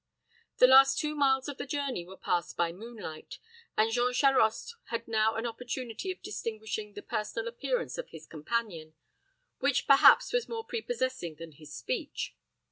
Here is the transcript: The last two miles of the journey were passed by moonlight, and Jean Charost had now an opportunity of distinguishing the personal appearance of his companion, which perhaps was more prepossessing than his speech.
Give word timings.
The 0.57 0.65
last 0.65 0.97
two 0.97 1.13
miles 1.13 1.47
of 1.47 1.59
the 1.59 1.67
journey 1.67 2.07
were 2.07 2.17
passed 2.17 2.57
by 2.57 2.71
moonlight, 2.71 3.37
and 3.77 3.91
Jean 3.91 4.13
Charost 4.13 4.73
had 4.85 5.07
now 5.07 5.35
an 5.35 5.45
opportunity 5.45 6.09
of 6.11 6.23
distinguishing 6.23 6.95
the 6.95 7.03
personal 7.03 7.47
appearance 7.47 7.99
of 7.99 8.09
his 8.09 8.25
companion, 8.25 8.95
which 9.59 9.85
perhaps 9.85 10.33
was 10.33 10.49
more 10.49 10.65
prepossessing 10.65 11.35
than 11.35 11.51
his 11.51 11.71
speech. 11.75 12.35